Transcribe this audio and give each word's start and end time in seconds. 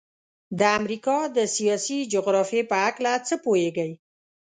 د 0.59 0.61
امریکا 0.79 1.17
د 1.37 1.37
سیاسي 1.55 1.99
جغرافیې 2.13 2.61
په 2.69 2.75
هلکه 2.83 3.13
څه 3.27 3.35
پوهیږئ؟ 3.43 3.91